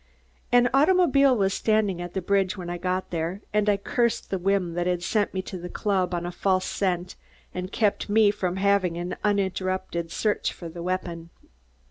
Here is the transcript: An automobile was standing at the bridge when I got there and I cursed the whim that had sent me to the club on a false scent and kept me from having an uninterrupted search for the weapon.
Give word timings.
An 0.51 0.67
automobile 0.73 1.37
was 1.37 1.53
standing 1.53 2.01
at 2.01 2.15
the 2.15 2.23
bridge 2.23 2.57
when 2.57 2.71
I 2.71 2.79
got 2.79 3.11
there 3.11 3.41
and 3.53 3.69
I 3.69 3.77
cursed 3.77 4.31
the 4.31 4.39
whim 4.39 4.73
that 4.73 4.87
had 4.87 5.03
sent 5.03 5.31
me 5.31 5.43
to 5.43 5.59
the 5.59 5.69
club 5.69 6.15
on 6.15 6.25
a 6.25 6.31
false 6.31 6.65
scent 6.65 7.13
and 7.53 7.71
kept 7.71 8.09
me 8.09 8.31
from 8.31 8.55
having 8.55 8.97
an 8.97 9.15
uninterrupted 9.23 10.11
search 10.11 10.53
for 10.53 10.69
the 10.69 10.81
weapon. 10.81 11.29